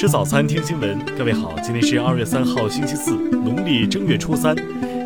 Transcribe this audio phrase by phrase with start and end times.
[0.00, 0.98] 吃早餐，听新闻。
[1.14, 4.56] 各位好，今天是二月三号，星期四，农历正月初三。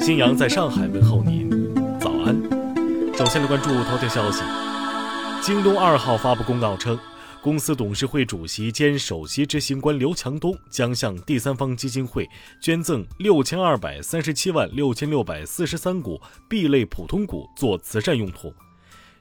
[0.00, 1.50] 新阳在上海问候您，
[1.98, 2.40] 早安。
[3.18, 4.44] 首先来关注头条消息。
[5.42, 6.96] 京东二号发布公告称，
[7.42, 12.30] 公司董事会主席兼首席执行官刘强东将向第三方基金会
[12.62, 18.54] 捐赠六千二百三十七万六千六百四十三股 B 类普通股做慈善用途。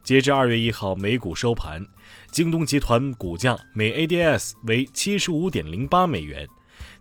[0.04, 1.82] 截至二月一号美股收盘，
[2.30, 6.46] 京东集团股价每 ADS 为七十五点零八美元。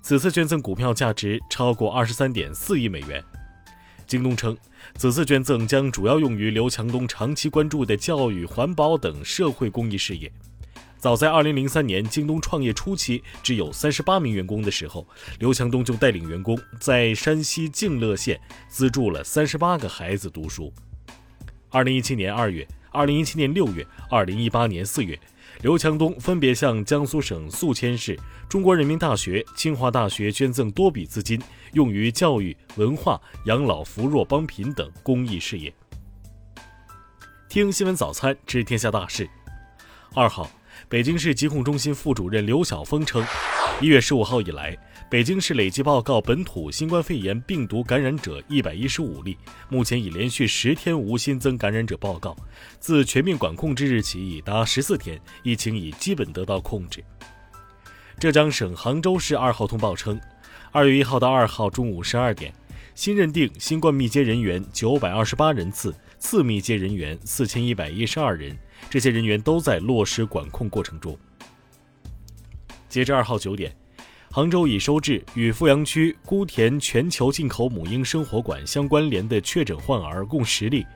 [0.01, 3.21] 此次捐赠股票价值超过二十三点四亿美元。
[4.07, 4.57] 京东称，
[4.95, 10.31] 此次捐赠将主要用于刘强东长期关注的教育、环保等社会公益事业。
[10.97, 15.05] 早在二零零三年，京东创业初期只有三十八名员工的时候，
[15.41, 20.73] 刘强东就带领员工在山西静乐县资助了三十八个孩子读书。
[21.69, 22.65] 二零一七年二月。
[22.93, 25.19] 二零一七年六月、二零一八年四月，
[25.63, 31.41] 刘强东分别向江苏省宿迁市、中国人民大学、清华大学捐赠多笔资金，
[31.73, 35.73] 用于教育、文化、养老、扶弱帮贫等公益事业。
[37.49, 39.29] 听新闻早餐知天下大事。
[40.15, 40.51] 二号，
[40.93, 43.25] 北京市疾控中心副主任刘晓峰称，
[43.81, 44.77] 一月十五号以来。
[45.09, 49.39] 北京市累计报告本土新冠肺炎病毒感染者一百一十五例，
[49.71, 52.37] 目前已连续十天无新增感染者报告。
[52.79, 57.03] 自全面管控之日起已达十四天，疫情已基本得到控制。
[58.19, 60.21] 浙江省杭州市二号通报称，
[60.73, 62.53] 二月一号到二号中午十二点，
[62.95, 68.55] 新认定新冠密接人员九百二十八人次，次密接人员四千一百一十二人，
[68.91, 71.19] 这些人员都在落实管控过程中。
[72.89, 73.75] 截至二号九点。
[74.35, 80.87] 杭州已收治与富阳区孤田全球进口母婴生活馆相关联的确诊患儿共十例，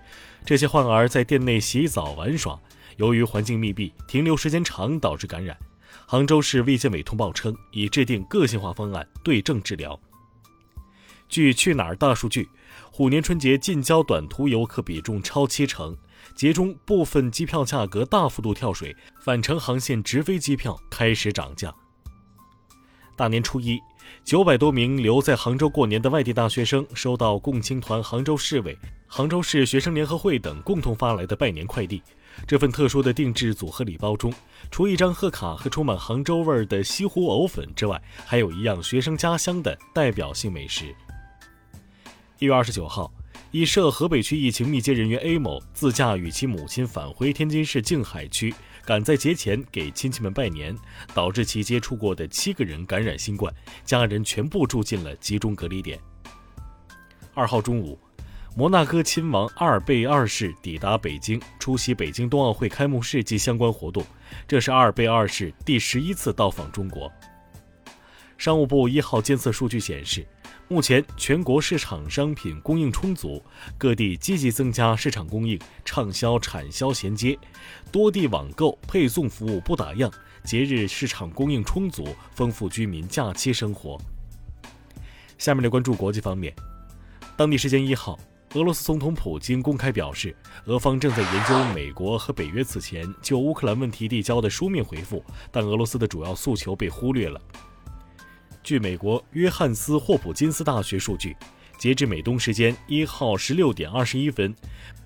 [0.43, 2.59] 这些患儿在店内洗澡玩耍，
[2.97, 5.55] 由于环境密闭、停留时间长导致感染。
[6.07, 10.01] 杭州市卫健委通报称，已制定个性化方案对症治疗。
[11.29, 12.49] 据去哪儿大数据，
[12.91, 15.95] 虎年春节近郊短途游客比重超七成，
[16.35, 21.75] 节中部分机票价格大幅度跳水，返程航线直飞机票开始涨价。
[23.17, 23.81] 大年初一，
[24.25, 28.77] 九百多名留在杭州过年的外地大学生收到共青团杭州市委、
[29.07, 32.03] 杭州市学生联合会等共同发来的拜年快递。
[32.47, 34.31] 这份特殊的定制组合礼包中，
[34.71, 40.95] 除一张贺卡和充满杭州味儿的西湖藕粉之外，还有一样学生家乡的代表性美食。
[42.39, 43.11] 一月二十九号。
[43.57, 50.77] 已涉河北区疫情密接人员 A 某自驾与其母亲返回天津市静海区，赶在节前给亲戚们拜年，
[51.15, 53.51] 导致其接触过的七个人感染新冠，
[53.83, 55.99] 家人全部住进了集中隔离点。
[57.33, 57.99] 二号中午，
[58.55, 64.05] 摩纳哥亲王阿尔贝二世抵达北京，出席北京冬奥会开幕式及相关活动，
[64.47, 67.11] 这是阿尔贝二世第十一次到访中国。
[68.37, 70.27] 商务部一号监测数据显示。
[70.69, 73.41] 目前全国市场商品供应充足，
[73.79, 77.39] 各地积极增加市场供应，畅销产销衔接，
[77.93, 80.13] 多地网购配送服务不打烊，
[80.43, 83.97] 节日市场供应充足，丰富居民假期生活。
[85.39, 86.53] 下面来关注国际方面，
[87.37, 88.19] 当地时间一号，
[88.55, 90.35] 俄罗斯总统普京公开表示，
[90.65, 97.41] 俄方正在研究美国和北约此前就乌克兰问题递交的书面回复，但俄罗斯的主要诉求被忽略了。
[98.67, 101.37] 据美国约翰斯霍普金斯大学数据，
[101.79, 104.53] 截至美东时间一号十六点二十一分，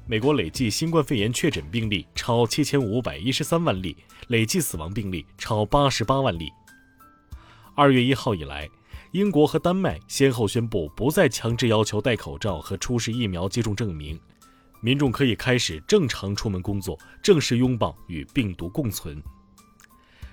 [0.06, 3.94] 美国累计新冠肺炎确诊病例超七千五百一十三万例，
[4.28, 6.50] 累计死亡病例超八十八万例。
[7.75, 8.66] 二月一号以来，
[9.12, 14.19] 英国和丹麦先后宣布不再强制要求戴口罩和出示疫苗接种证明，
[14.81, 19.22] 民众可以开始正常出门工作，正式拥抱与病毒共存。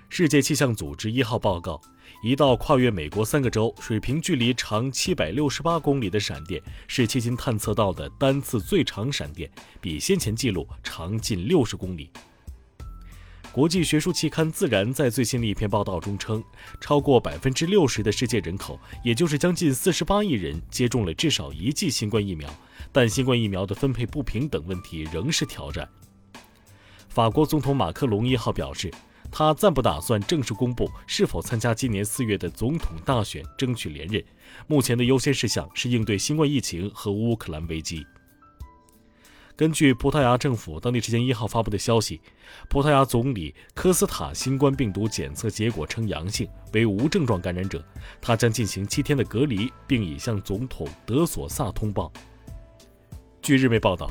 [0.08, 1.82] 世界气象组织一号报告。
[2.24, 12.10] 一道跨越美国三个州、水平距离长七百六十八公里的闪电，是迄今探测到的单次最长闪电，比先前记录长近六十公里。
[13.52, 16.44] 国际学术期刊《自然》在最新的一篇报道中称，
[16.82, 22.50] 超过百分之六十的世界人口，也就是将近四十八亿人，接种了至少一剂新冠疫苗，
[22.92, 25.88] 但新冠疫苗的分配不平等问题仍是挑战。
[27.10, 28.92] 法国总统马克龙一号表示。
[29.38, 34.24] 他暂不打算正式公布是否参加今年四月的总统大选，争取连任。
[34.66, 38.04] 目前的优先事项是应对新冠疫情和乌克兰危机。
[39.56, 42.20] 根据葡萄牙政府当地时间一号发布的消息，
[42.68, 47.86] 葡萄牙总理科斯塔新冠病毒检测结果呈阳性，为无症状感染者，
[48.20, 52.12] 他将进行七天的隔离，并已向总统德索萨通报。
[53.40, 54.10] 据日媒报道，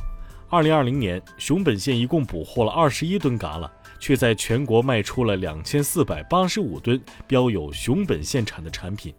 [0.48, 3.68] 二零二零年熊本县一共捕获了二十一吨蛤蜊。
[3.98, 9.14] 却在全国卖出了两千四百八十五吨标有熊本县产的产品。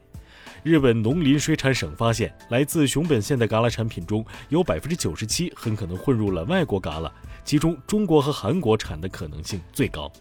[0.64, 7.12] 日本农林水产省发现，来自熊本县的嘎啦产品中有百分之九十七很可能混入了外国嘎啦，
[7.46, 10.12] 其中中国和韩国产的可能性最高。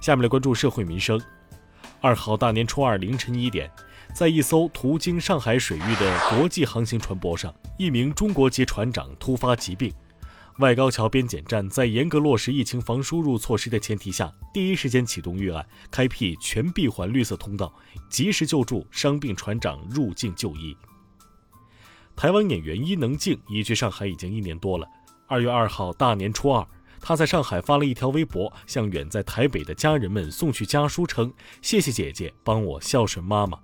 [0.00, 1.20] 下面来关注社会民生。
[2.00, 3.70] 二号大年初二凌晨一点，
[4.12, 9.92] 在一艘途经上海水域的国际航行船舶上，一名中国籍船长突发疾病。
[10.58, 17.74] 外高桥边检站在严格落实疫情防输入措施的前提下，第一时间启动预案，开辟全闭环绿色通道，
[18.08, 20.76] 及时救助伤病船长入境就医。
[22.14, 24.86] 台湾演员伊能静移居上海已经一年多了。
[25.26, 26.64] 二月二号大年初二，
[27.00, 33.58] 她在上海发了一条微博，向远在台北的家人们送去家书，称：“谢谢姐姐帮我孝顺妈妈。”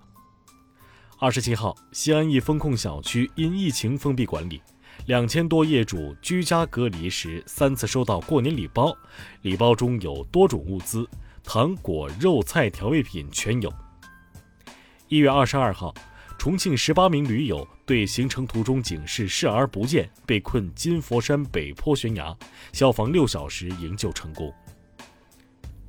[1.19, 4.61] 二十七号，西安一风控小区因疫情封闭管理。
[5.07, 8.95] 两千多业主居家隔离时，三次收到过年礼包，
[9.41, 11.07] 礼包中有多种物资，
[11.43, 13.73] 糖果、肉菜、调味品全有。
[15.07, 15.93] 一月二十二号，
[16.37, 22.35] 重庆十八名驴友对行程途中警示视而不见，被困金佛山北坡悬崖，
[22.71, 24.53] 消防六小时营救成功。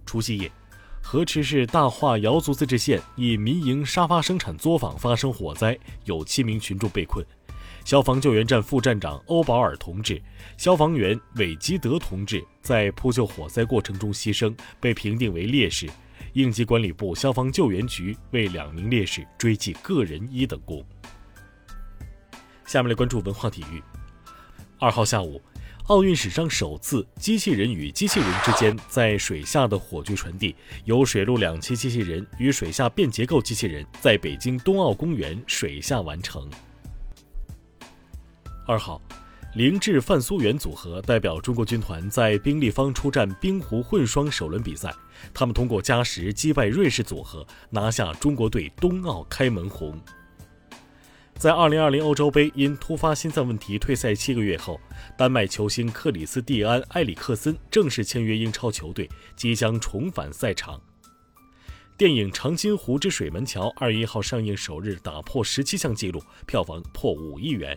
[0.07, 0.51] 除夕夜，
[1.03, 7.25] 河池市大化瑶族自治县一民营沙发生产作坊发生火灾，有七名群众被困。
[7.85, 10.21] 消防救援站副站长欧保尔同志、
[10.57, 15.89] 消防员韦基德同志在扑救火灾过程中牺牲，被评定为烈士。
[16.35, 20.83] 应急管理部消防救援局为两名烈士追记个人一等功。
[22.65, 23.83] 下面来关注文化体育。
[24.79, 25.43] 二号下午，
[25.89, 36.49] 奥运史上首次机器人与机器人之间在水下的火炬传递，由水陆两栖机器人与水下变结构机器人在北京冬奥公园水下完成。
[38.65, 39.03] 二号，
[39.57, 44.95] 凌志范苏元组合代表中国军团在冰立方出战冰壶混双首轮比赛，
[45.35, 50.01] 他们通过加时击败瑞士组合，拿下中国队冬奥开门红。
[51.35, 54.81] 在2020欧洲杯因突发心脏问题退赛七个月后，
[55.19, 60.81] 丹麦球星克里斯蒂安·埃里克森正式签约英超球队，即将重返赛场。
[61.99, 67.77] 电影《长津湖之水门桥》二月一号上映首日打破十七项纪录，票房破五亿元。